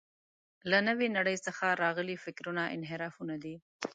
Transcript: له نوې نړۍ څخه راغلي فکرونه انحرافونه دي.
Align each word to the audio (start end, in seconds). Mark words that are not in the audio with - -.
له 0.69 0.77
نوې 0.87 1.07
نړۍ 1.17 1.37
څخه 1.45 1.65
راغلي 1.83 2.15
فکرونه 2.23 2.63
انحرافونه 2.75 3.35
دي. 3.43 3.55